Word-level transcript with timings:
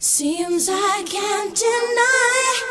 Seems 0.00 0.68
I 0.70 1.02
can't 1.06 1.56
deny. 1.56 2.62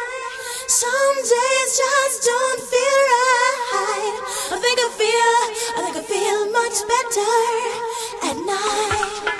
Some 0.67 1.15
days 1.17 1.77
just 1.77 2.23
don't 2.23 2.61
feel 2.61 3.03
right. 3.75 4.15
I 4.49 4.57
think 4.63 4.79
I 4.79 4.87
feel, 4.95 5.35
I 5.75 5.81
think 5.83 5.97
I 5.97 6.03
feel 6.07 6.51
much 6.53 6.77
better 6.87 8.31
at 8.31 9.27
night. 9.27 9.36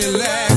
and. 0.00 0.47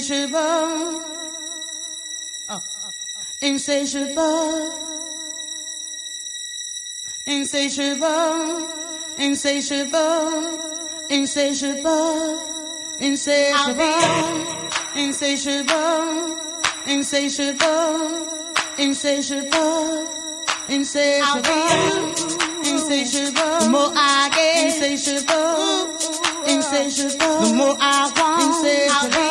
insatiable, 0.00 1.02
oh, 2.48 2.62
insatiable, 3.42 4.72
insatiable, 7.26 8.68
insatiable, 9.18 10.58
insatiable, 11.10 12.40
insatiable, 12.98 13.90
insatiable, 14.96 16.38
insatiable, 16.86 17.66
insatiable, 18.78 20.06
insatiable. 20.70 22.40
Insatiable. 22.62 23.58
The 23.60 23.68
more 23.70 23.92
I 23.94 24.30
get, 24.34 24.66
insatiable. 24.66 26.00
Insatiable. 26.46 27.40
The 27.40 27.54
more 27.54 27.76
I 27.80 28.12
want, 28.16 28.42
insatiable. 28.46 29.29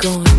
going. 0.00 0.29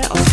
Oh. 0.00 0.31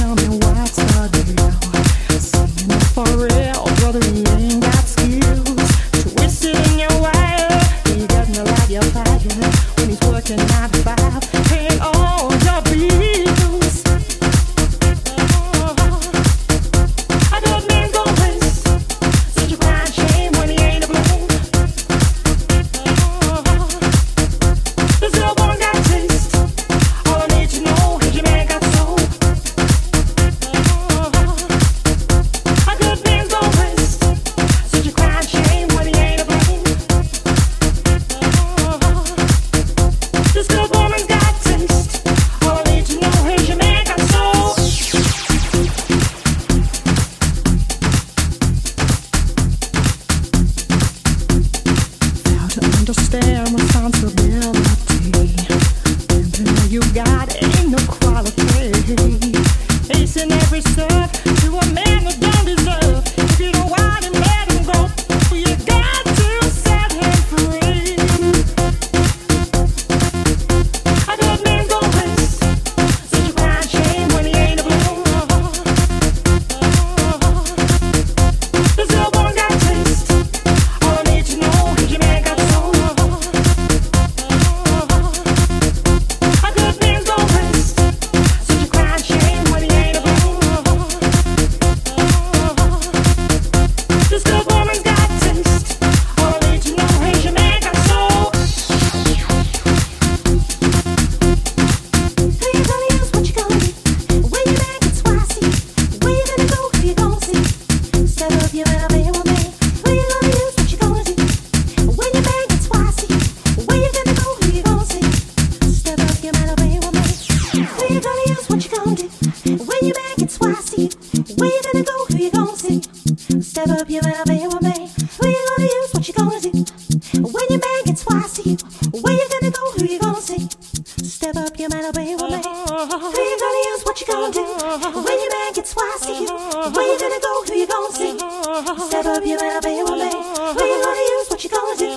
Step 138.60 139.06
up 139.06 139.26
your 139.26 139.40
be 139.40 139.84
with 139.84 140.00
me. 140.04 140.12
Who 140.12 140.64
you 140.68 140.84
gonna 140.84 141.00
use? 141.16 141.30
What 141.30 141.42
you 141.46 141.50
gonna 141.50 141.80
do? 141.80 141.92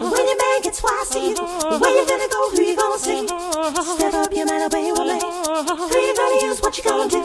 When 0.00 0.24
your 0.24 0.38
man 0.40 0.62
gets 0.62 0.80
twice 0.80 1.10
to 1.10 1.20
you, 1.20 1.36
where 1.36 1.92
you 1.92 2.06
gonna 2.08 2.28
go? 2.32 2.50
Who 2.56 2.62
you 2.62 2.74
gonna 2.74 2.98
see? 2.98 3.28
Step 3.28 4.14
up 4.14 4.32
your 4.32 4.46
be 4.46 4.92
with 4.96 5.08
me. 5.12 5.20
Who 5.20 5.98
you 6.00 6.14
gonna 6.16 6.46
use? 6.46 6.60
What 6.62 6.78
you 6.78 6.84
gonna 6.84 7.10
do? 7.10 7.20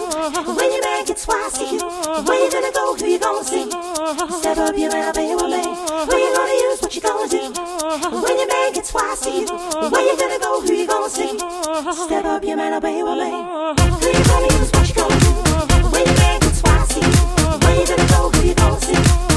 When 0.59 0.71
your 0.73 0.83
man 0.83 1.05
gets 1.05 1.23
twice 1.23 1.57
to 1.57 1.63
you, 1.63 1.79
where 2.27 2.43
you 2.43 2.51
gonna 2.51 2.71
go? 2.73 2.95
Who 2.95 3.05
you 3.05 3.17
gonna 3.17 3.45
see? 3.45 3.63
Step 4.43 4.57
up 4.57 4.77
your 4.77 4.91
be 4.91 5.35
with 5.35 5.51
me. 5.55 5.63
Who 6.11 6.17
you 6.19 6.33
gonna 6.35 6.53
use? 6.67 6.81
What 6.81 6.95
you 6.95 7.01
gonna 7.01 7.29
do? 7.29 7.43
When 8.11 8.37
your 8.37 8.47
man 8.47 8.73
gets 8.73 8.91
twice 8.91 9.21
to 9.21 9.31
you, 9.31 9.47
where 9.87 10.03
you 10.03 10.17
gonna 10.19 10.39
go? 10.39 10.59
Who 10.59 10.73
you 10.73 10.85
gonna 10.85 11.09
see? 11.09 11.37
Step 11.37 12.25
up 12.25 12.43
your 12.43 12.57
man, 12.57 12.73
I'll 12.73 12.81
with 12.81 12.91
me. 12.91 13.31
Who 14.03 14.17
you 14.17 14.23
gonna 14.25 14.53
use? 14.59 14.71
What 14.73 14.89
you 14.89 14.95
gonna 14.95 15.19
do? 15.19 15.24
Gonna 18.65 19.34